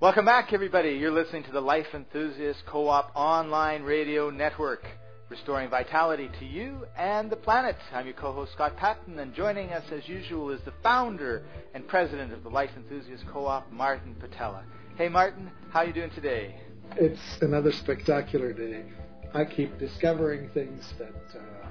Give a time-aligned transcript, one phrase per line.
[0.00, 0.92] Welcome back, everybody.
[0.92, 4.82] You're listening to the Life Enthusiast Co op online radio network,
[5.28, 7.76] restoring vitality to you and the planet.
[7.92, 11.44] I'm your co host, Scott Patton, and joining us as usual is the founder
[11.74, 14.62] and president of the Life Enthusiast Co op, Martin Pytela.
[14.96, 16.58] Hey, Martin, how are you doing today?
[16.96, 18.86] It's another spectacular day.
[19.34, 21.66] I keep discovering things that uh,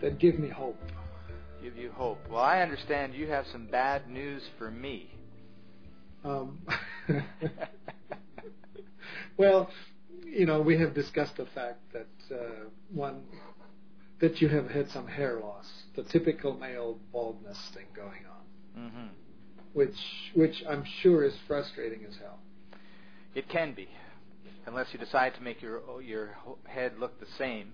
[0.00, 0.78] that give me hope.
[1.60, 2.20] Give you hope.
[2.30, 5.15] Well, I understand you have some bad news for me.
[6.26, 6.58] Um,
[9.36, 9.70] well,
[10.24, 13.22] you know, we have discussed the fact that uh, one
[14.20, 19.06] that you have had some hair loss, the typical male baldness thing going on, mm-hmm.
[19.72, 19.96] which
[20.34, 22.40] which I'm sure is frustrating as hell.
[23.34, 23.88] It can be,
[24.66, 27.72] unless you decide to make your your head look the same,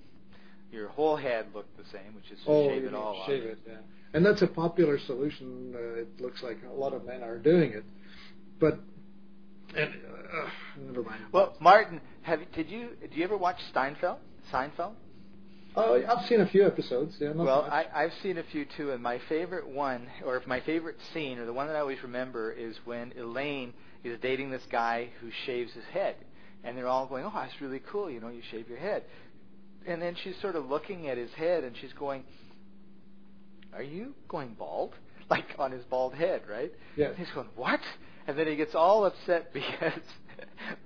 [0.70, 3.76] your whole head look the same, which is oh, shave it all shave it, yeah.
[4.14, 5.74] And that's a popular solution.
[5.74, 7.84] Uh, it looks like a lot of men are doing it
[8.62, 8.78] but
[9.76, 9.90] and,
[10.32, 10.48] uh,
[10.86, 11.20] never mind.
[11.32, 14.18] Well, Martin, have did you did you ever watch Steinfeld?
[14.52, 14.94] Seinfeld?
[15.74, 17.16] Oh, I've seen a few episodes.
[17.18, 20.98] Yeah, well, I, I've seen a few too, and my favorite one, or my favorite
[21.14, 23.72] scene, or the one that I always remember, is when Elaine
[24.04, 26.16] is dating this guy who shaves his head,
[26.62, 28.10] and they're all going, "Oh, that's really cool.
[28.10, 29.04] You know, you shave your head."
[29.86, 32.24] And then she's sort of looking at his head, and she's going,
[33.74, 34.94] "Are you going bald?"
[35.30, 36.72] Like on his bald head, right?
[36.94, 37.14] Yeah.
[37.14, 37.80] He's going, "What?"
[38.26, 40.00] And then he gets all upset because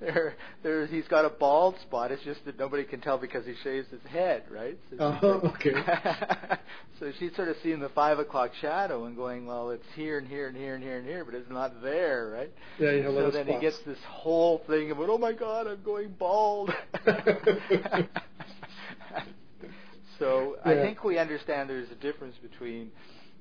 [0.01, 2.12] there, there, he's got a bald spot.
[2.12, 4.79] It's just that nobody can tell because he shaves his head, right?
[4.91, 5.73] So oh, okay.
[7.01, 10.27] so she's sort of seeing the five o'clock shadow and going, well, it's here and
[10.27, 12.53] here and here and here and here, but it's not there, right?
[12.79, 13.48] Yeah, you So then spots.
[13.48, 16.73] he gets this whole thing about, oh my God, I'm going bald.
[20.19, 20.73] so yeah.
[20.73, 22.91] I think we understand there's a difference between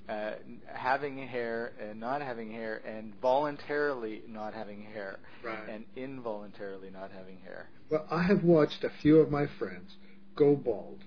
[0.07, 0.31] uh,
[0.67, 5.69] having hair and not having hair, and voluntarily not having hair, right.
[5.69, 7.69] and involuntarily not having hair.
[7.89, 9.95] Well, I have watched a few of my friends
[10.35, 11.03] go bald,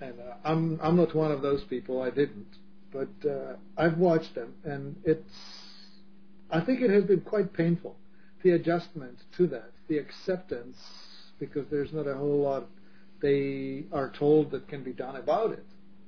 [0.00, 2.02] and uh, I'm I'm not one of those people.
[2.02, 2.48] I didn't,
[2.92, 5.32] but uh, I've watched them, and it's.
[6.50, 7.96] I think it has been quite painful,
[8.42, 10.76] the adjustment to that, the acceptance,
[11.38, 12.66] because there's not a whole lot
[13.22, 15.64] they are told that can be done about it.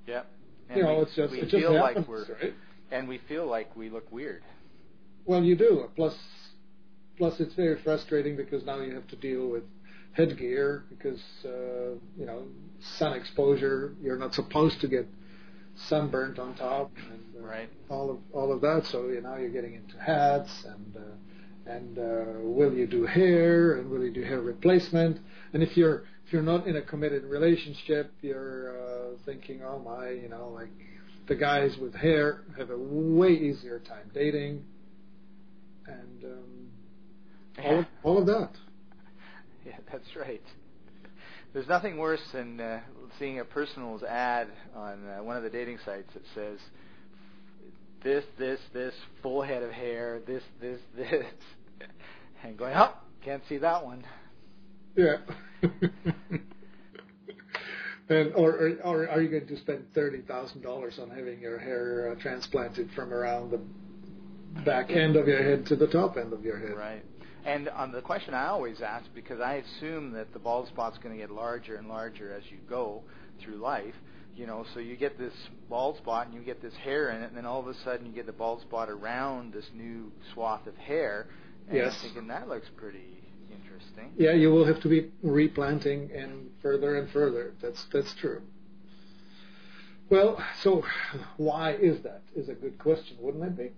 [0.07, 0.27] Yep.
[0.73, 2.55] And you know, we, it's just we it feel just like happens, we're, right?
[2.91, 4.43] And we feel like we look weird.
[5.27, 5.89] Well, you do.
[5.95, 6.17] Plus,
[7.19, 9.65] plus it's very frustrating because now you have to deal with
[10.13, 12.45] headgear because uh, you know
[12.81, 13.95] sun exposure.
[14.01, 15.07] You're not supposed to get
[15.89, 17.69] sunburnt on top, and uh, right.
[17.91, 18.87] all of all of that.
[18.87, 20.97] So you know you're getting into hats and.
[20.97, 21.01] Uh,
[21.65, 25.17] and uh, will you do hair and will you do hair replacement
[25.53, 26.03] and if you're
[26.33, 30.71] you're not in a committed relationship you're uh, thinking oh my you know like
[31.29, 34.65] the guys with hair have a way easier time dating.
[35.87, 38.51] And um, all, of, all of that.
[39.65, 40.43] Yeah that's right.
[41.53, 42.81] There's nothing worse than uh,
[43.19, 46.59] seeing a personal's ad on uh, one of the dating sites that says
[48.03, 51.25] this, this, this, full head of hair, this, this, this,
[52.43, 52.95] and going, oh,
[53.25, 54.03] can't see that one.
[54.97, 55.17] Yeah.
[58.09, 62.11] and or, or, are you going to spend thirty thousand dollars on having your hair
[62.13, 63.61] uh, transplanted from around the
[64.65, 66.77] back end of your head to the top end of your head?
[66.77, 67.05] Right.
[67.45, 71.15] And on the question I always ask, because I assume that the bald spot's going
[71.15, 73.03] to get larger and larger as you go
[73.43, 73.95] through life,
[74.37, 75.33] you know, so you get this
[75.69, 78.07] bald spot and you get this hair in it, and then all of a sudden
[78.07, 81.27] you get the bald spot around this new swath of hair.
[81.69, 81.95] And yes.
[81.97, 83.22] I'm thinking that looks pretty
[83.89, 84.13] interesting.
[84.17, 87.53] Yeah, you will have to be replanting and further and further.
[87.61, 88.43] That's that's true.
[90.11, 90.85] Well, so
[91.37, 92.23] why is that?
[92.37, 93.71] Is a good question, wouldn't it be?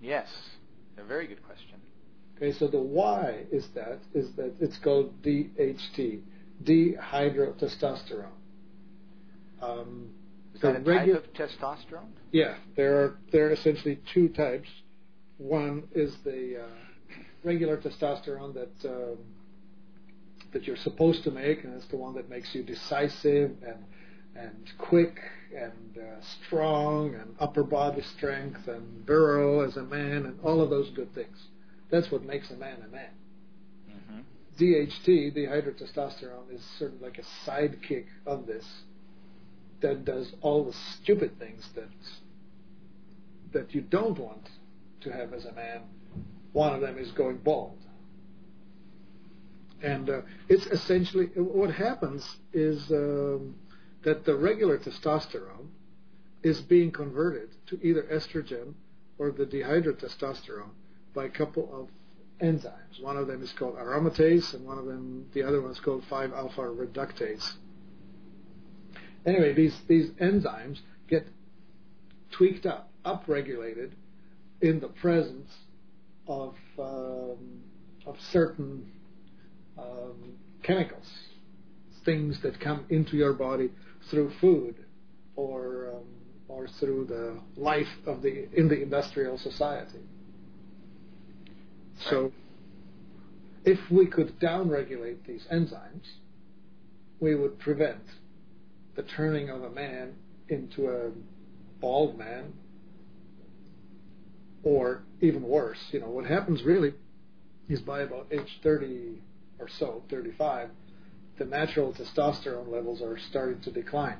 [0.00, 0.28] Yes,
[0.96, 1.80] a very good question.
[2.36, 6.20] Okay, so the why is that is that it's called DHT,
[6.64, 8.26] dihydrotestosterone.
[9.62, 10.10] Um,
[10.54, 12.08] is that a regu- type of testosterone?
[12.32, 14.68] Yeah, there are there are essentially two types.
[15.38, 16.66] One is the uh,
[17.42, 19.18] regular testosterone that um,
[20.54, 23.84] that you're supposed to make, and it's the one that makes you decisive and
[24.36, 25.20] and quick
[25.54, 30.70] and uh, strong and upper body strength and virile as a man and all of
[30.70, 31.36] those good things.
[31.90, 33.10] That's what makes a man a man.
[33.88, 34.20] Mm-hmm.
[34.58, 38.64] DHT, the dihydrotestosterone, is sort of like a sidekick of this
[39.80, 41.88] that does all the stupid things that
[43.52, 44.48] that you don't want
[45.02, 45.82] to have as a man.
[46.52, 47.78] One of them is going bald.
[49.82, 53.56] And uh, it's essentially what happens is um,
[54.02, 55.68] that the regular testosterone
[56.42, 58.74] is being converted to either estrogen
[59.18, 60.70] or the dihydrotestosterone
[61.14, 61.88] by a couple of
[62.44, 63.00] enzymes.
[63.00, 66.04] One of them is called aromatase, and one of them, the other one is called
[66.10, 67.54] 5-alpha reductase.
[69.24, 71.26] Anyway, these, these enzymes get
[72.30, 73.92] tweaked up, upregulated
[74.60, 75.50] in the presence
[76.26, 77.62] of, um,
[78.06, 78.90] of certain
[79.78, 81.06] um, chemicals,
[82.04, 83.70] things that come into your body
[84.10, 84.76] through food
[85.36, 86.04] or, um,
[86.48, 90.00] or through the life of the, in the industrial society.
[92.08, 92.32] So,
[93.64, 96.06] if we could downregulate these enzymes,
[97.20, 98.02] we would prevent
[98.94, 100.14] the turning of a man
[100.48, 101.10] into a
[101.80, 102.52] bald man,
[104.62, 105.78] or even worse.
[105.92, 106.94] You know, what happens really
[107.68, 109.20] is by about age 30
[109.64, 110.68] or so, 35,
[111.38, 114.18] the natural testosterone levels are starting to decline.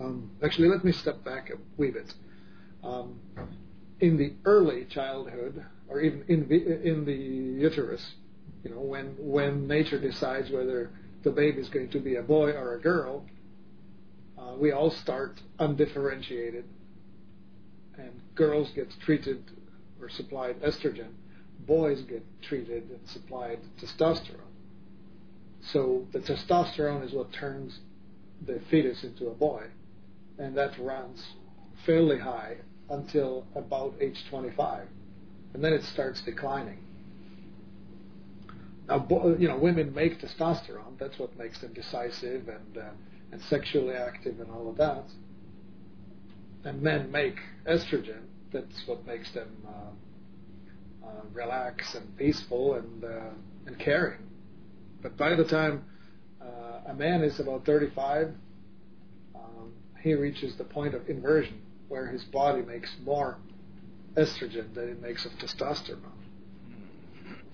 [0.00, 2.12] Um, actually, let me step back a wee bit.
[2.82, 3.20] Um,
[4.00, 8.14] in the early childhood, or even in the, in the uterus,
[8.64, 10.90] you know, when when nature decides whether
[11.22, 13.24] the baby is going to be a boy or a girl,
[14.38, 16.64] uh, we all start undifferentiated,
[17.96, 19.50] and girls get treated
[20.00, 21.12] or supplied estrogen,
[21.66, 24.40] boys get treated and supplied testosterone.
[25.60, 27.80] So the testosterone is what turns
[28.44, 29.66] the fetus into a boy,
[30.38, 31.34] and that runs
[31.84, 32.56] fairly high
[32.88, 34.86] until about age 25,
[35.54, 36.78] and then it starts declining.
[38.88, 39.06] Now,
[39.38, 40.98] you know, women make testosterone.
[40.98, 42.90] That's what makes them decisive and uh,
[43.32, 45.04] and sexually active and all of that.
[46.64, 47.36] And men make
[47.66, 48.22] estrogen.
[48.52, 49.92] That's what makes them uh,
[51.04, 53.30] uh, relax and peaceful and uh,
[53.66, 54.20] and caring.
[55.02, 55.84] But by the time
[56.40, 58.32] uh, a man is about 35,
[59.34, 63.38] um, he reaches the point of inversion where his body makes more
[64.16, 65.98] estrogen than it makes of testosterone.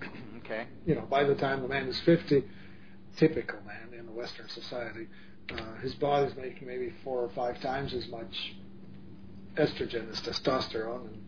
[0.45, 0.65] Okay.
[0.85, 2.41] You know, by the time the man is 50,
[3.17, 5.09] typical man in the Western society,
[5.51, 8.55] uh, his body's making maybe four or five times as much
[9.57, 11.26] estrogen as testosterone, and,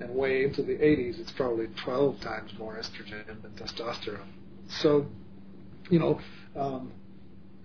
[0.00, 4.28] and way into the 80s, it's probably 12 times more estrogen than testosterone.
[4.68, 5.06] So,
[5.90, 6.20] you know,
[6.54, 6.92] um,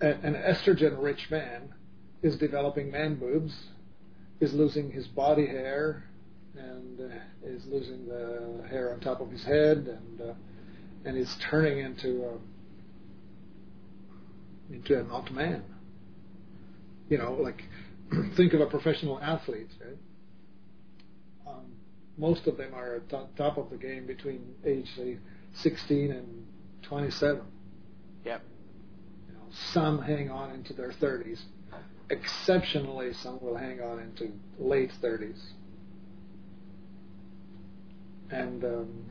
[0.00, 1.74] an estrogen-rich man
[2.22, 3.54] is developing man boobs,
[4.40, 6.04] is losing his body hair,
[6.56, 7.14] and uh,
[7.44, 10.34] is losing the hair on top of his head, and uh,
[11.04, 12.38] and is turning into a
[14.74, 15.62] into an old man
[17.12, 17.62] you know, like
[18.36, 19.98] think of a professional athlete, right?
[22.22, 25.18] Most of them are at the top of the game between age say
[25.54, 26.46] 16 and
[26.82, 27.42] 27.
[28.24, 28.42] Yep.
[29.26, 29.40] You know,
[29.72, 31.40] some hang on into their 30s.
[32.10, 34.30] Exceptionally, some will hang on into
[34.60, 35.40] late 30s.
[38.30, 39.04] And um,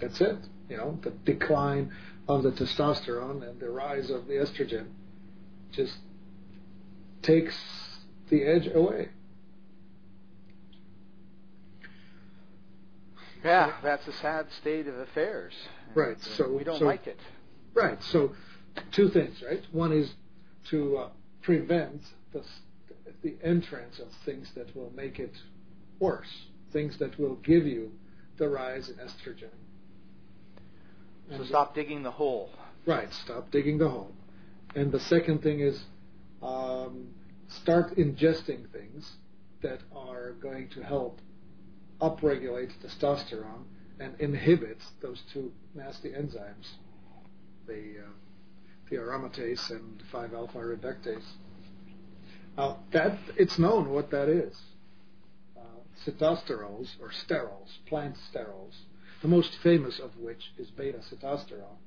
[0.00, 0.38] that's it.
[0.68, 1.92] You know, the decline
[2.26, 4.86] of the testosterone and the rise of the estrogen
[5.70, 5.94] just
[7.22, 7.56] takes
[8.30, 9.10] the edge away.
[13.44, 15.52] Yeah, that's a sad state of affairs.
[15.94, 16.20] Right.
[16.20, 17.18] So we don't so, like it.
[17.74, 18.02] Right.
[18.02, 18.32] So
[18.92, 19.42] two things.
[19.44, 19.62] Right.
[19.72, 20.12] One is
[20.70, 21.08] to uh,
[21.42, 22.02] prevent
[22.32, 22.42] the
[23.22, 25.32] the entrance of things that will make it
[26.00, 27.92] worse, things that will give you
[28.36, 29.50] the rise in estrogen.
[31.30, 32.50] So and stop digging the hole.
[32.86, 33.12] Right.
[33.24, 34.12] Stop digging the hole.
[34.74, 35.80] And the second thing is
[36.42, 37.08] um,
[37.48, 39.12] start ingesting things
[39.62, 41.20] that are going to help
[42.02, 43.64] upregulate testosterone
[44.00, 46.72] and inhibits those two nasty enzymes,
[47.66, 48.10] the, uh,
[48.90, 51.22] the aromatase and 5-alpha reductase.
[52.56, 54.60] Now, that, it's known what that is.
[55.56, 55.60] Uh,
[57.00, 58.74] or sterols, plant sterols,
[59.22, 61.78] the most famous of which is beta-sitosterone,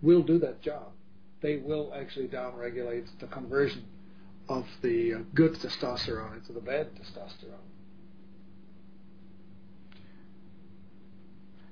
[0.00, 0.92] will do that job
[1.40, 3.84] they will actually downregulate the conversion
[4.48, 7.66] of the uh, good testosterone into the bad testosterone.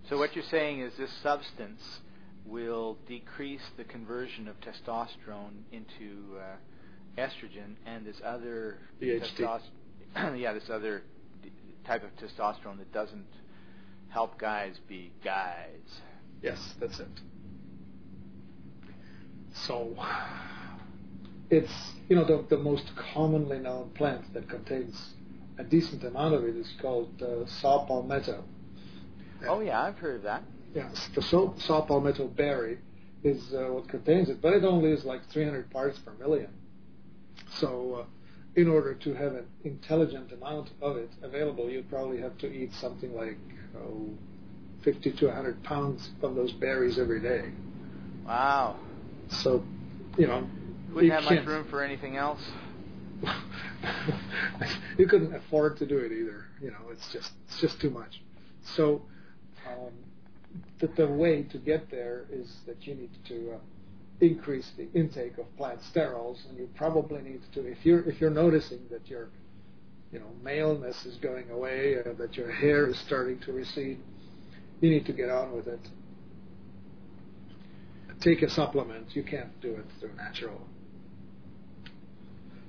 [0.08, 1.82] So what you're saying is this substance
[2.44, 9.60] will decrease the conversion of testosterone into uh, estrogen, and this other testosterone,
[10.38, 11.02] yeah, this other
[11.42, 11.50] d-
[11.84, 13.26] type of testosterone that doesn't
[14.08, 16.00] help guys be guys.
[16.40, 17.08] Yes, that's it.
[19.54, 19.96] So
[21.50, 21.72] it's
[22.08, 25.14] you know the, the most commonly known plant that contains
[25.58, 28.44] a decent amount of it is called uh, saw palmetto.
[29.48, 30.42] Oh yeah, I've heard of that.
[30.74, 32.78] Yes, the saw, saw palmetto berry
[33.24, 36.48] is uh, what contains it, but it only is like 300 parts per million.
[37.50, 38.04] So, uh,
[38.60, 42.72] in order to have an intelligent amount of it available, you'd probably have to eat
[42.74, 43.38] something like
[43.76, 44.08] oh,
[44.82, 47.50] 50 to 100 pounds of those berries every day.
[48.26, 48.76] Wow.
[49.28, 49.64] So,
[50.16, 50.46] you know,
[50.88, 52.40] Wouldn't you have much room for anything else.
[54.98, 56.44] you couldn't afford to do it either.
[56.60, 58.22] You know, it's just it's just too much.
[58.76, 59.02] So,
[59.68, 59.92] um,
[60.78, 63.58] the, the way to get there is that you need to uh,
[64.20, 68.30] increase the intake of plant sterols, and you probably need to if you're if you're
[68.30, 69.28] noticing that your
[70.12, 73.98] you know maleness is going away, uh, that your hair is starting to recede,
[74.80, 75.80] you need to get on with it.
[78.20, 79.14] Take a supplement.
[79.14, 80.66] You can't do it through natural.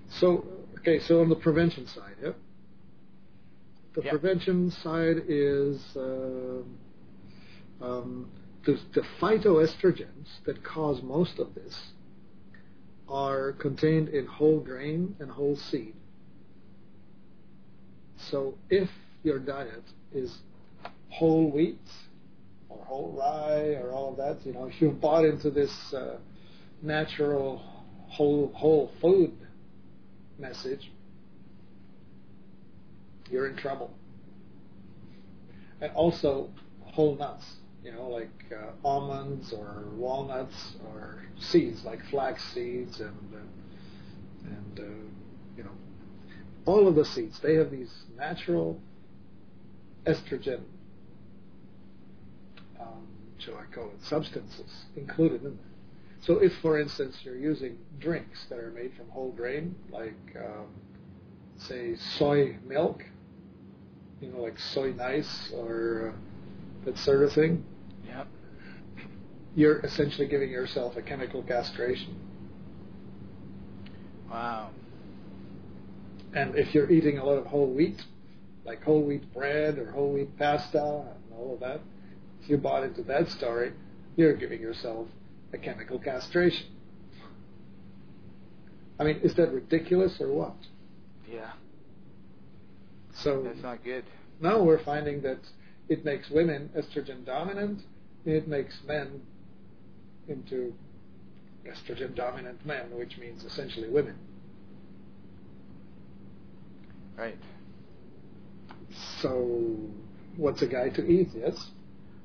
[0.09, 0.45] So,
[0.79, 2.35] okay, so on the prevention side, yep.
[3.93, 4.11] The Yep.
[4.11, 6.77] prevention side is um
[7.81, 8.29] um,
[8.65, 11.91] the, the phytoestrogens that cause most of this
[13.07, 15.95] are contained in whole grain and whole seed.
[18.17, 18.89] So if
[19.23, 20.37] your diet is
[21.09, 21.79] whole wheat
[22.69, 26.17] or whole rye or all of that, you know, if you've bought into this uh,
[26.81, 27.61] natural
[28.09, 29.31] whole whole food
[30.37, 30.91] message,
[33.29, 33.91] you're in trouble.
[35.79, 36.49] And also
[36.81, 37.45] whole nuts,
[37.87, 44.79] you know, like uh, almonds or walnuts or seeds like flax seeds and uh, and
[44.79, 44.83] uh,
[45.55, 45.71] you know
[46.65, 47.39] all of the seeds.
[47.39, 48.77] They have these natural
[50.05, 50.63] estrogen,
[52.77, 55.59] um, shall I call it, substances included in them.
[56.19, 60.67] So if, for instance, you're using drinks that are made from whole grain, like um,
[61.57, 63.05] say soy milk,
[64.19, 67.63] you know, like soy nice or uh, that sort of thing,
[68.07, 68.27] Yep.
[69.55, 72.15] you're essentially giving yourself a chemical castration.
[74.29, 74.69] Wow.
[76.33, 78.01] And if you're eating a lot of whole wheat,
[78.65, 81.79] like whole wheat bread or whole wheat pasta and all of that,
[82.43, 83.73] if you bought into that story,
[84.15, 85.07] you're giving yourself
[85.53, 86.67] a chemical castration.
[88.99, 90.55] I mean, is that ridiculous or what?
[91.31, 91.51] Yeah.
[93.23, 94.03] So That's not good.
[94.41, 95.39] now we're finding that
[95.89, 97.81] it makes women estrogen dominant,
[98.25, 99.21] it makes men
[100.27, 100.73] into
[101.65, 104.17] estrogen dominant men, which means essentially women.
[107.17, 107.37] Right.
[109.21, 109.75] So,
[110.35, 111.29] what's a guy to eat?
[111.33, 111.71] Yes.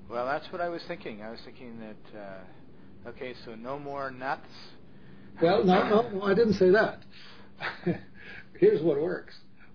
[0.08, 1.22] Well, that's what I was thinking.
[1.22, 2.18] I was thinking that.
[2.18, 4.48] Uh, okay, so no more nuts.
[5.40, 6.98] Well, no, no, no, I didn't say that.
[8.58, 9.34] Here's what works: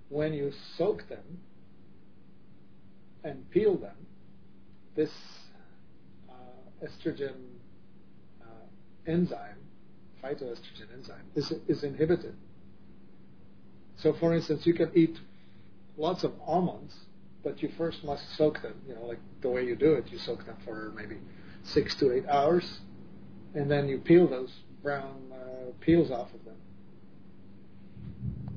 [0.09, 1.39] when you soak them
[3.23, 3.95] and peel them,
[4.95, 5.09] this
[6.83, 7.35] estrogen
[8.41, 8.65] uh,
[9.05, 9.57] enzyme,
[10.23, 12.35] phytoestrogen enzyme, is is inhibited.
[13.97, 15.19] So, for instance, you can eat
[15.97, 16.93] lots of almonds,
[17.43, 18.75] but you first must soak them.
[18.87, 21.17] You know, like the way you do it, you soak them for maybe
[21.63, 22.79] six to eight hours,
[23.55, 24.51] and then you peel those
[24.83, 26.55] brown uh, peels off of them.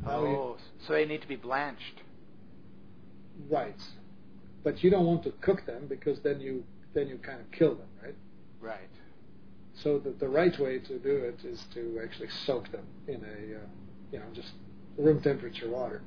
[0.04, 2.02] Now you- Oh, so they need to be blanched.
[3.48, 3.80] right,
[4.62, 7.74] but you don't want to cook them because then you then you kind of kill
[7.74, 8.14] them, right?
[8.60, 8.90] Right.
[9.74, 13.58] So the the right way to do it is to actually soak them in a
[13.58, 13.66] uh,
[14.12, 14.52] you know just
[14.98, 16.02] room temperature water,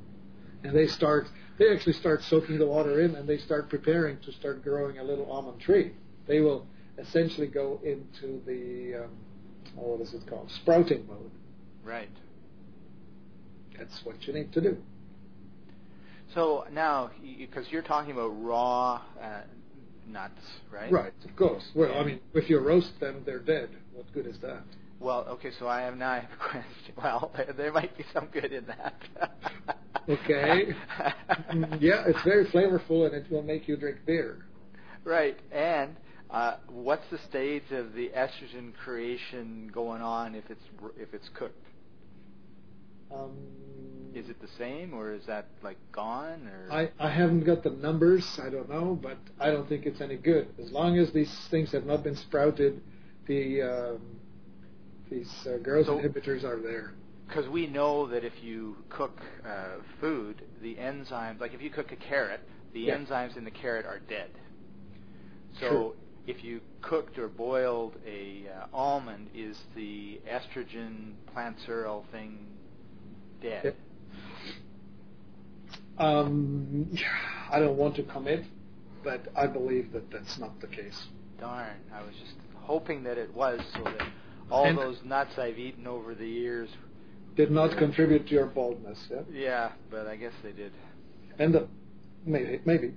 [0.64, 4.32] and they start they actually start soaking the water in and they start preparing to
[4.32, 5.94] start growing a little almond tree.
[6.28, 9.12] They will essentially go into the um,
[9.78, 11.32] oh, what is it called sprouting mode.
[11.84, 12.10] Right.
[13.78, 14.78] That's what you need to do.
[16.34, 19.42] So now, because you're talking about raw uh,
[20.08, 20.42] nuts,
[20.72, 20.92] right?
[20.92, 21.64] Right, of course.
[21.76, 23.70] Well, I mean, if you roast them, they're dead.
[23.94, 24.64] What good is that?
[25.00, 26.94] Well, okay, so I have now I have a question.
[26.98, 28.96] Well, there, there might be some good in that.
[30.10, 30.74] Okay.
[31.50, 34.46] Mm, yeah, it's very flavorful and it will make you drink beer.
[35.06, 35.96] Right, and
[36.30, 40.64] uh, what's the stage of the estrogen creation going on if it's
[40.98, 41.66] if it's cooked?
[43.14, 43.32] Um,
[44.14, 46.48] Is it the same, or is that like gone?
[46.48, 50.02] Or I, I haven't got the numbers, I don't know, but I don't think it's
[50.02, 50.48] any good.
[50.62, 52.82] As long as these things have not been sprouted,
[53.28, 54.02] the um,
[55.10, 56.94] these uh, growth So- inhibitors are there.
[57.28, 61.92] because we know that if you cook uh, food, the enzymes, like if you cook
[61.92, 62.42] a carrot,
[62.74, 62.98] the Yeah.
[62.98, 64.30] enzymes in the carrot are dead.
[65.60, 65.96] So True.
[66.28, 72.46] if you cooked or boiled a uh, almond, is the estrogen plant plantural thing
[73.42, 73.76] dead?
[75.98, 76.98] Um,
[77.52, 78.46] I don't want to commit,
[79.04, 81.08] but I believe that that's not the case.
[81.40, 84.08] Darn, I was just hoping that it was, so that
[84.50, 86.70] all And- those nuts I've eaten over the years.
[87.36, 89.22] Did not contribute to your baldness, yeah?
[89.32, 90.72] Yeah, but I guess they did.
[91.40, 91.68] And the
[92.26, 92.94] maybe maybe,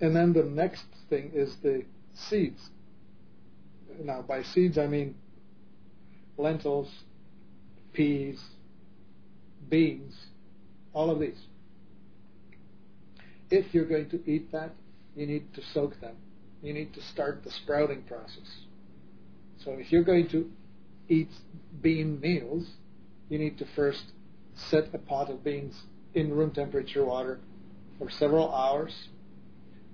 [0.00, 2.70] and then the next thing is the seeds.
[4.02, 5.14] Now, by seeds, I mean
[6.36, 6.90] lentils,
[7.94, 8.40] peas,
[9.70, 10.26] beans,
[10.92, 11.46] all of these.
[13.50, 14.72] If you're going to eat that,
[15.16, 16.16] you need to soak them.
[16.62, 18.64] You need to start the sprouting process.
[19.64, 20.50] So if you're going to
[21.08, 21.30] eat
[21.80, 22.68] bean meals,
[23.28, 24.12] you need to first
[24.54, 25.74] set a pot of beans
[26.14, 27.38] in room temperature water
[27.98, 29.08] for several hours.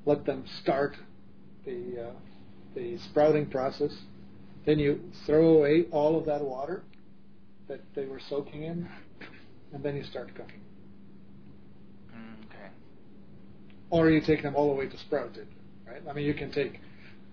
[0.06, 0.96] Let them start
[1.64, 2.12] the uh,
[2.74, 3.92] the sprouting process.
[4.66, 6.82] Then you throw away all of that water
[7.68, 8.88] that they were soaking in,
[9.72, 10.60] and then you start cooking.
[12.14, 12.68] Mm, okay.
[13.90, 15.46] Or you take them all the way to sprouted,
[15.86, 16.02] right?
[16.08, 16.80] I mean, you can take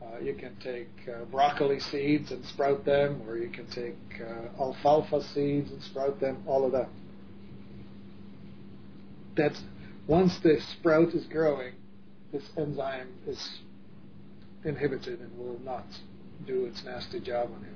[0.01, 4.61] uh, you can take uh, broccoli seeds and sprout them, or you can take uh,
[4.61, 6.43] alfalfa seeds and sprout them.
[6.47, 6.89] All of that.
[9.35, 9.61] That's
[10.07, 11.73] once the sprout is growing,
[12.31, 13.59] this enzyme is
[14.63, 15.85] inhibited and will not
[16.45, 17.75] do its nasty job on him.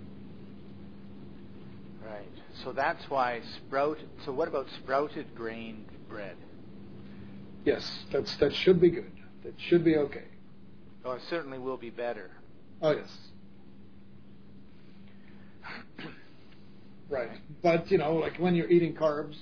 [2.06, 2.26] Right.
[2.64, 3.98] So that's why sprout.
[4.26, 6.36] So what about sprouted grain bread?
[7.66, 9.12] Yes, that's that should be good.
[9.44, 10.26] That should be okay.
[11.04, 12.32] Oh, it certainly will be better.
[12.82, 13.10] Oh yes.
[17.10, 17.30] right.
[17.62, 19.36] But you know, like when you're eating carbs,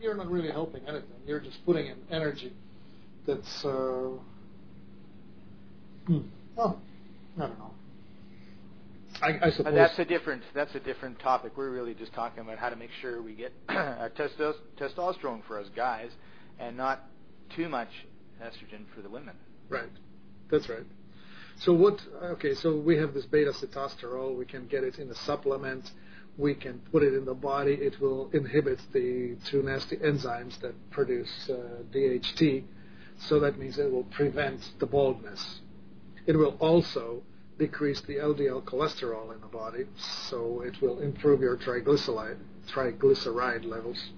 [0.00, 1.08] you're not really helping anything.
[1.26, 2.52] You're just putting in energy
[3.26, 4.10] that's uh
[6.06, 6.20] hmm.
[6.56, 6.78] oh
[7.36, 7.70] I don't know.
[9.20, 10.42] I, I suppose But that's a different.
[10.54, 11.52] That's a different topic.
[11.56, 15.68] We're really just talking about how to make sure we get our testosterone for us
[15.74, 16.10] guys,
[16.58, 17.02] and not
[17.54, 17.88] too much
[18.42, 19.34] estrogen for the women.
[19.68, 19.90] Right.
[20.50, 20.84] That's right.
[21.58, 22.00] So what?
[22.22, 24.36] Okay, so we have this beta sitosterol.
[24.36, 25.90] We can get it in a supplement.
[26.36, 27.72] We can put it in the body.
[27.72, 32.64] It will inhibit the two nasty enzymes that produce uh, DHT.
[33.18, 35.60] So that means it will prevent the baldness.
[36.26, 37.22] It will also
[37.58, 39.86] decrease the LDL cholesterol in the body,
[40.28, 42.36] so it will improve your triglyceride
[42.68, 44.10] triglyceride levels,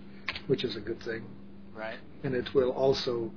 [0.49, 1.25] which is a good thing.
[1.79, 1.99] Right.
[2.25, 3.31] And it will also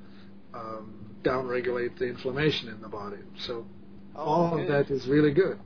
[0.53, 3.17] um, downregulate the inflammation in the body.
[3.37, 3.65] So
[4.15, 4.61] Oh, all good.
[4.61, 5.59] of that is really good.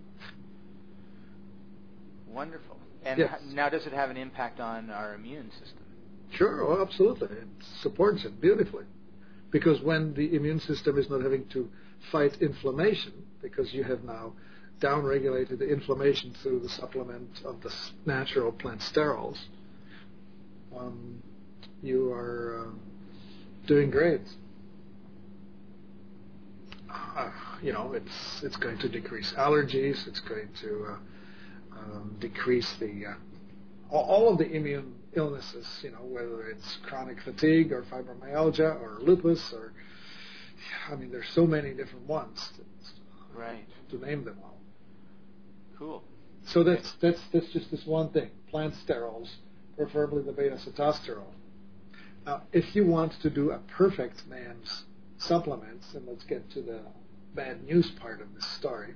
[2.28, 2.78] Wonderful.
[3.04, 3.40] And Yes.
[3.54, 5.84] now, does it have an impact on our immune system?
[6.32, 7.30] Sure, oh, absolutely.
[7.30, 7.48] It
[7.82, 8.86] supports it beautifully.
[9.52, 11.70] Because when the immune system is not having to
[12.12, 14.34] fight inflammation, because you have now
[14.82, 17.74] downregulated the inflammation through the supplement of the
[18.06, 19.38] natural plant sterols,
[20.76, 21.22] um,
[21.82, 22.80] you are um,
[23.68, 24.22] doing great.
[26.90, 30.08] Uh, you know, it's it's going to decrease allergies.
[30.08, 35.68] It's going to uh, um, decrease the uh, all, of the immune illnesses.
[35.84, 39.74] You know, whether it's chronic fatigue or fibromyalgia or lupus or
[40.90, 43.66] I mean, there's so many different ones to, Right.
[43.90, 44.58] to name them all.
[45.78, 46.04] Cool.
[46.46, 49.30] So that's that's that's just this one thing: plant sterols,
[49.76, 51.34] preferably the beta sitosterol.
[52.26, 54.84] Now, if you want to do a perfect man's
[55.18, 56.82] supplements, and let's get to the
[57.34, 58.96] bad news part of this story.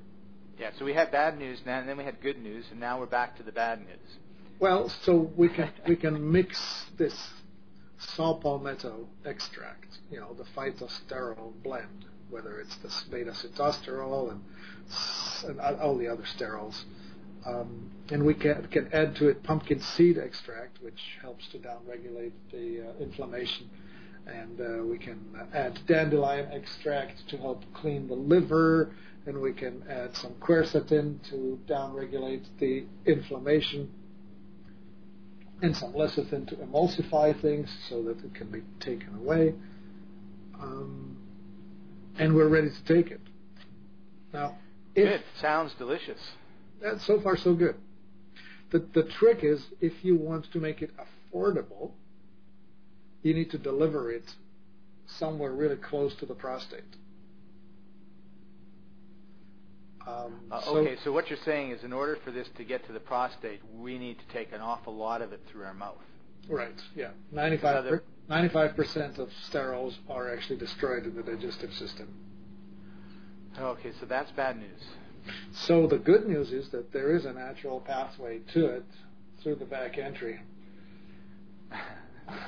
[0.58, 0.72] Yeah.
[0.78, 3.06] So we had bad news now, and then we had good news, and now we're
[3.06, 4.18] back to the bad news.
[4.60, 7.15] Well, so we can we can mix this
[8.00, 14.44] saw palmetto extract, you know, the phytosterol blend, whether it's the beta sitosterol and,
[15.50, 16.84] and all the other sterols.
[17.45, 22.32] Um, and we can, can add to it pumpkin seed extract, which helps to downregulate
[22.52, 23.69] the uh, inflammation.
[24.28, 25.19] And uh, we can
[25.54, 28.93] add dandelion extract to help clean the liver.
[29.25, 33.91] And we can add some quercetin to downregulate the inflammation
[35.62, 39.54] and some lecithin to emulsify things so that it can be taken away.
[40.60, 41.17] Um,
[42.17, 43.21] and we're ready to take it.
[44.34, 44.58] Now,
[44.95, 45.23] if Good.
[45.41, 46.19] Sounds delicious.
[46.82, 47.76] That's so far so good.
[48.72, 51.92] The the trick is if you want to make it affordable,
[53.24, 54.36] you need to deliver it
[55.06, 56.84] somewhere really close to the prostate.
[60.08, 60.96] Um, Uh, so- okay.
[61.04, 63.98] So what you're saying is, in order for this to get to the prostate, we
[63.98, 65.98] need to take an awful lot of it through our mouth.
[66.48, 66.82] Right.
[66.96, 67.12] Yeah.
[67.32, 72.08] 95 Other- 95% of sterols are actually destroyed in the digestive system.
[73.60, 73.92] Okay.
[74.00, 74.89] So that's bad news.
[75.54, 78.86] So the good news is that there is a natural pathway to it
[79.42, 80.39] through the back entry.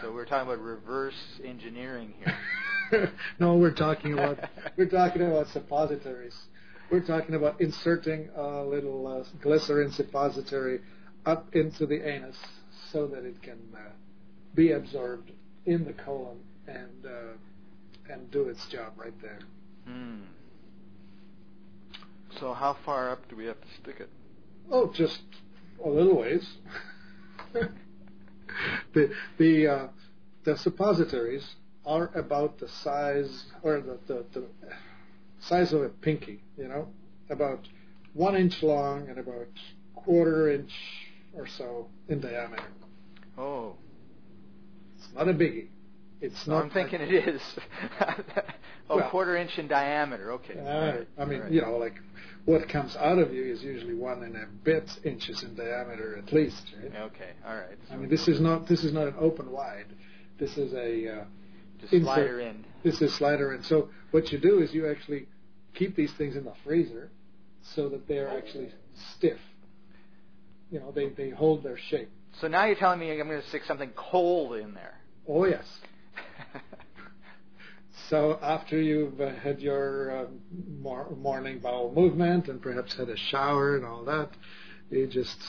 [0.01, 3.11] so we're talking about reverse engineering here.
[3.39, 4.39] no, we're talking about
[4.77, 6.35] we're talking about suppositories.
[6.91, 10.81] We're talking about inserting a little uh, glycerin suppository
[11.25, 12.37] up into the anus
[12.91, 13.91] so that it can uh,
[14.55, 15.31] be absorbed
[15.65, 19.39] in the colon and uh, and do its job right there.
[19.85, 20.21] Hmm.
[22.39, 24.09] So how far up do we have to stick it?
[24.71, 25.21] Oh, just
[25.83, 26.47] a little ways.
[28.93, 29.87] the the uh,
[30.43, 34.47] the suppositories are about the size or the, the, the
[35.39, 36.87] size of a pinky, you know,
[37.29, 37.67] about
[38.13, 39.47] one inch long and about
[39.95, 40.71] quarter inch
[41.33, 42.63] or so in diameter.
[43.37, 43.75] Oh,
[44.97, 45.67] It's not a biggie.
[46.21, 46.65] It's no, not.
[46.65, 47.41] I'm thinking it is.
[47.99, 50.31] a Well- quarter inch in diameter.
[50.33, 50.59] Okay.
[50.59, 51.51] Uh, all right, I mean, right.
[51.51, 51.95] you know, like
[52.45, 56.31] what comes out of you is usually one and a bit inches in diameter at
[56.31, 56.95] least, right?
[56.95, 57.31] Okay.
[57.45, 57.77] All right.
[57.91, 59.87] I mean, this is not this is not an open wide.
[60.39, 61.23] This is a uh,
[61.79, 62.65] just insert- slider in.
[62.83, 65.27] this is slider, and so what you do is you actually
[65.73, 67.09] keep these things in the freezer
[67.61, 68.71] so that they are actually
[69.15, 69.39] stiff.
[70.69, 72.09] You know, they they hold their shape.
[72.39, 74.95] So now you're telling me I'm going to stick something cold in there.
[75.27, 75.65] Oh yes.
[78.11, 80.27] So after you've uh, had your
[80.81, 84.31] mor- morning bowel movement and perhaps had a shower and all that,
[84.89, 85.39] you just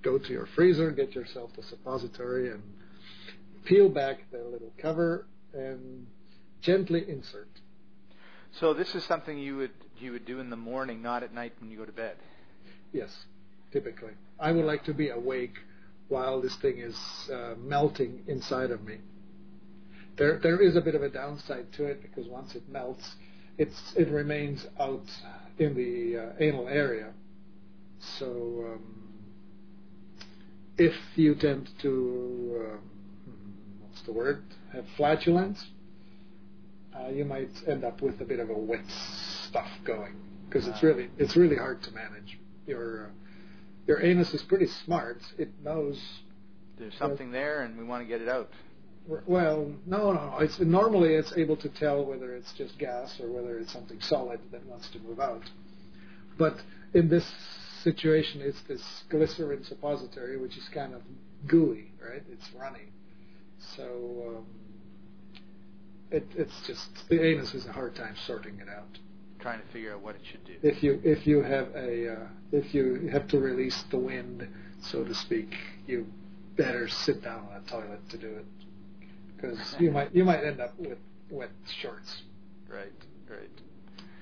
[0.00, 2.62] go to your freezer, get yourself the suppository, and
[3.66, 6.06] peel back the little cover and
[6.62, 7.50] gently insert.
[8.52, 11.52] so this is something you would you would do in the morning, not at night
[11.60, 12.16] when you go to bed.
[12.90, 13.14] Yes,
[13.70, 14.12] typically.
[14.40, 15.58] I would like to be awake
[16.08, 16.96] while this thing is
[17.30, 18.96] uh, melting inside of me.
[20.18, 23.14] There, there is a bit of a downside to it because once it melts,
[23.56, 25.06] it's it remains out
[25.58, 27.12] in the uh, anal area.
[28.18, 28.26] So
[28.74, 28.94] um,
[30.76, 32.80] if you tend to, um,
[33.80, 35.64] what's the word, have flatulence,
[36.96, 38.88] uh, you might end up with a bit of a wet
[39.48, 40.14] stuff going
[40.48, 40.86] because it's Ah.
[40.86, 42.38] really it's really hard to manage.
[42.66, 43.10] Your uh,
[43.86, 45.20] your anus is pretty smart.
[45.38, 46.00] It knows.
[46.78, 48.50] There's something there, and we want to get it out.
[49.08, 50.38] Well, no, no, no.
[50.40, 54.38] It's normally it's able to tell whether it's just gas or whether it's something solid
[54.52, 55.44] that wants to move out.
[56.36, 56.58] But
[56.92, 57.26] in this
[57.82, 61.00] situation, it's this glycerin suppository, which is kind of
[61.46, 62.22] gooey, right?
[62.30, 62.92] It's runny,
[63.76, 64.46] so um,
[66.10, 68.98] it, it's just the anus has a hard time sorting it out.
[69.40, 70.54] Trying to figure out what it should do.
[70.62, 74.46] if you if you have a uh, if you have to release the wind,
[74.82, 75.54] so to speak,
[75.86, 76.06] you
[76.56, 78.44] better sit down on a toilet to do it
[79.40, 80.98] because you might you might end up with
[81.30, 82.22] wet shorts.
[82.68, 82.92] Right.
[83.28, 83.50] Right.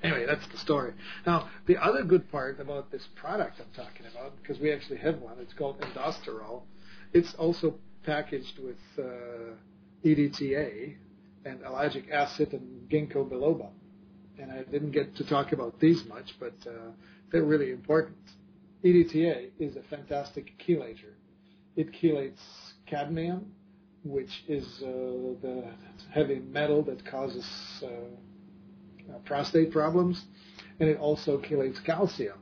[0.03, 0.93] Anyway, that's the story.
[1.25, 5.19] Now, the other good part about this product I'm talking about, because we actually have
[5.19, 6.61] one, it's called Endosterol.
[7.13, 7.75] It's also
[8.05, 9.55] packaged with uh,
[10.05, 10.95] EDTA
[11.45, 13.69] and ellagic acid and ginkgo biloba.
[14.39, 16.91] And I didn't get to talk about these much, but uh,
[17.31, 18.17] they're really important.
[18.83, 21.13] EDTA is a fantastic chelator.
[21.75, 22.39] It chelates
[22.85, 23.51] cadmium,
[24.09, 24.85] which is uh,
[25.41, 25.63] the
[26.11, 27.45] heavy metal that causes
[27.83, 30.25] uh, uh, prostate problems,
[30.79, 32.37] and it also chelates calcium,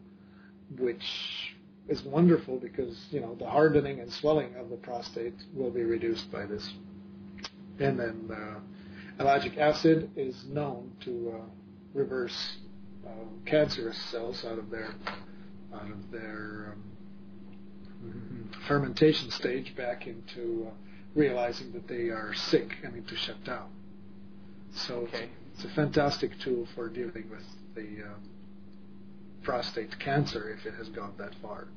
[0.78, 1.56] which
[1.88, 6.32] is wonderful because you know the hardening and swelling of the prostate will be reduced
[6.32, 6.74] by this.
[7.80, 11.46] And then uh, ellagic acid is known to uh,
[11.94, 12.58] reverse
[13.06, 13.10] uh,
[13.46, 14.96] cancerous cells out of their
[15.74, 16.76] out of their
[18.04, 20.68] um, fermentation stage back into
[21.16, 23.70] realizing that they are sick and need to shut down.
[24.74, 25.30] So Okay.
[25.54, 28.30] it's a fantastic tool for dealing with the um,
[29.42, 31.68] prostate cancer if it has gone that far.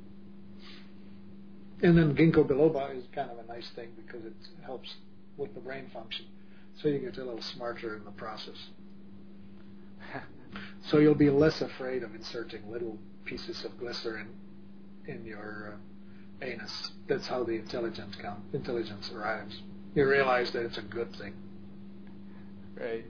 [1.81, 4.96] And then ginkgo biloba is kind of a nice thing because it helps
[5.37, 6.27] with the brain function.
[6.83, 8.68] So you get a little smarter in the process.
[10.90, 12.96] So you'll be less afraid of inserting little
[13.27, 14.29] pieces of glycerin
[15.07, 15.77] in your uh,
[16.42, 16.90] anus.
[17.09, 19.61] That's how the intelligence come, intelligence arrives.
[19.94, 21.35] You realize that it's a good thing.
[22.77, 23.05] right.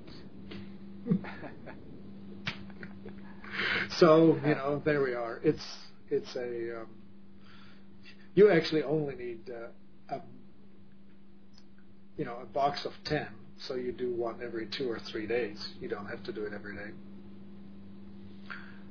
[3.91, 5.41] So you know, there we are.
[5.43, 5.65] It's
[6.09, 6.87] it's a um,
[8.35, 10.21] you actually only need uh, a
[12.17, 15.71] you know a box of ten, so you do one every two or three days.
[15.81, 16.91] You don't have to do it every day,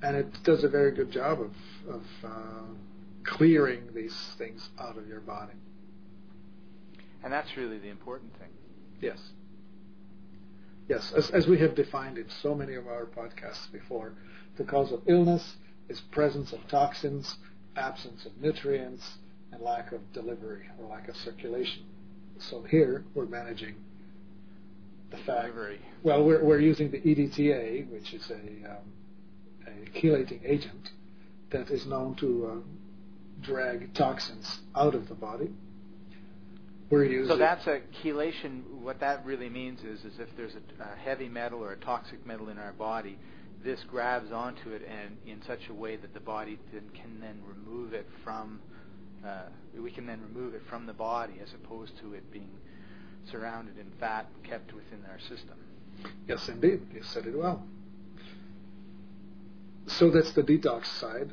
[0.03, 1.53] and it does a very good job of
[1.89, 2.73] of uh,
[3.27, 5.53] clearing these things out of your body.
[7.23, 8.49] and that's really the important thing.
[9.01, 9.19] Yes.
[10.87, 14.13] Yes, as, as we have defined in so many of our podcasts before,
[14.57, 15.57] the cause of illness
[15.89, 17.37] is presence of toxins,
[17.75, 19.17] absence of nutrients,
[19.51, 21.83] and lack of delivery or lack of circulation.
[22.39, 23.75] So here we're managing
[25.11, 25.47] the fact.
[25.47, 25.79] Delivery.
[26.03, 28.93] Well, we're, we're using the EDTA, which is a, um,
[29.65, 30.91] a chelating agent
[31.49, 32.86] that is known to uh,
[33.41, 35.49] drag toxins out of the body.
[36.89, 38.63] We're using So that's a chelation.
[38.81, 42.25] What that really means is, is if there's a, a heavy metal or a toxic
[42.25, 43.17] metal in our body,
[43.63, 47.41] this grabs onto it and in such a way that the body then can then
[47.45, 48.59] remove it from
[49.25, 49.47] uh,
[49.81, 52.51] we can then remove it from the body as opposed to it being
[53.31, 55.57] surrounded in fat and kept within our system.
[56.27, 56.81] Yes, indeed.
[56.93, 57.63] You said it well.
[59.87, 61.31] So that's the detox side.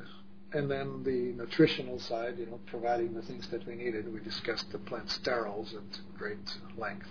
[0.54, 4.12] And then the nutritional side, you know, providing the things that we needed.
[4.12, 6.38] We discussed the plant sterols at great
[6.78, 7.08] length.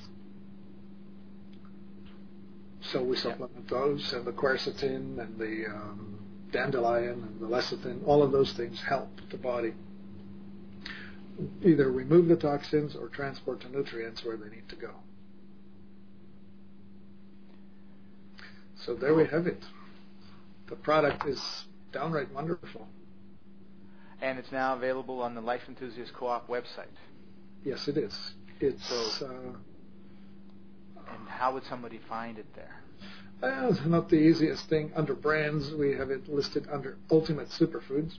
[2.82, 6.19] So we supplement those and the quercetin and the um,
[6.51, 8.08] dandelion and the lecithin.
[8.08, 9.73] All of those things help the body
[11.63, 14.91] either remove the toxins or transport the nutrients where they need to go.
[18.75, 19.63] So there we have it.
[20.67, 22.88] The product is downright wonderful.
[24.23, 26.95] And it's now available on the Life Enthusiast Co-op website.
[27.65, 28.17] Yes, it is.
[28.62, 28.88] It's.
[29.19, 32.81] So, uh, and how would somebody find it there?
[33.43, 34.93] It's not the easiest thing.
[34.95, 38.13] Under brands, we have it listed under Ultimate Superfoods.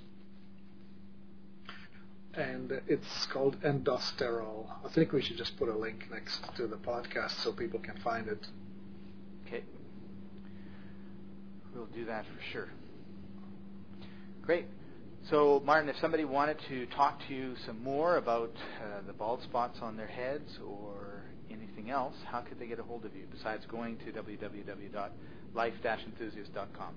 [2.35, 4.67] And it's called Endosterol.
[4.85, 7.97] I think we should just put a link next to the podcast so people can
[8.05, 8.47] find it.
[9.47, 9.63] Okay.
[11.75, 12.69] We'll do that for sure.
[14.43, 14.67] Great.
[15.31, 19.43] So, Martin, if somebody wanted to talk to you some more about uh, the bald
[19.43, 23.25] spots on their heads or anything else, how could they get a hold of you
[23.31, 26.95] besides going to www.life-enthusiast.com?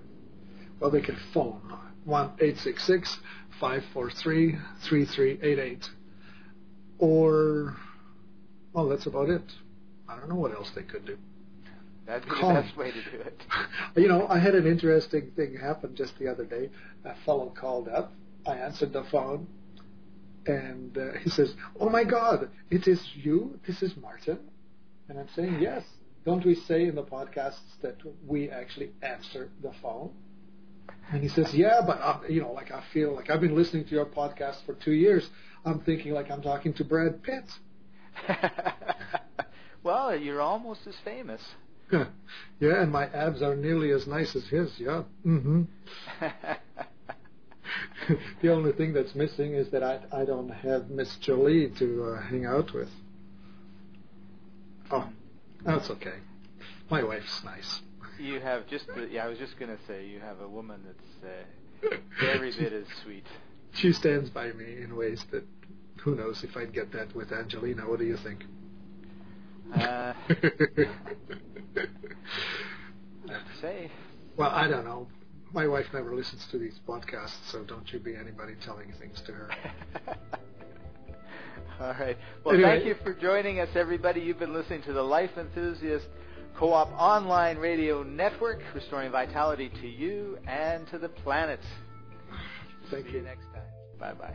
[0.78, 1.62] Well, they can phone
[2.04, 5.88] 1 543 3388.
[6.98, 7.76] Or,
[8.74, 9.54] well, that's about it.
[10.06, 11.16] I don't know what else they could do.
[12.08, 12.84] That'd be Call the best me.
[12.84, 13.42] way to do it.
[13.96, 16.70] you know, I had an interesting thing happen just the other day.
[17.04, 18.12] A fellow called up.
[18.46, 19.46] I answered the phone,
[20.46, 23.60] and uh, he says, "Oh my God, it is you.
[23.66, 24.38] This is Martin."
[25.10, 25.84] And I'm saying, "Yes."
[26.24, 30.10] Don't we say in the podcasts that we actually answer the phone?
[31.12, 33.84] And he says, "Yeah, but I'm, you know, like I feel like I've been listening
[33.84, 35.28] to your podcast for two years.
[35.66, 37.44] I'm thinking like I'm talking to Brad Pitt."
[39.82, 41.42] well, you're almost as famous.
[42.60, 44.78] yeah, and my abs are nearly as nice as his.
[44.78, 45.04] Yeah.
[45.24, 45.62] Mm-hmm.
[48.42, 52.22] the only thing that's missing is that I I don't have Miss Jolie to uh,
[52.22, 52.88] hang out with.
[54.90, 55.08] Oh,
[55.64, 56.14] that's okay.
[56.90, 57.80] My wife's nice.
[58.18, 59.24] You have just yeah.
[59.24, 61.34] I was just gonna say you have a woman that's
[61.92, 61.96] uh,
[62.26, 63.26] every bit as sweet.
[63.72, 65.44] She stands by me in ways that
[65.98, 67.82] who knows if I'd get that with Angelina.
[67.82, 68.44] What do you think?
[69.74, 70.12] Uh,
[73.60, 73.90] say.
[74.36, 75.08] Well, I don't know.
[75.52, 79.32] My wife never listens to these podcasts, so don't you be anybody telling things to
[79.32, 79.50] her.
[81.80, 82.16] All right.
[82.44, 82.70] Well, anyway.
[82.70, 84.20] thank you for joining us, everybody.
[84.20, 86.06] You've been listening to the Life Enthusiast
[86.56, 91.58] Co-op Online Radio Network, restoring vitality to you and to the planet.
[92.90, 93.18] Thank See you.
[93.18, 93.62] you next time.
[93.98, 94.34] Bye bye.